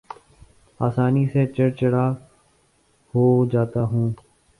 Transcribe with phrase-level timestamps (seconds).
[0.79, 2.05] آسانی سے چڑ چڑا
[3.13, 4.09] ہو جاتا ہوں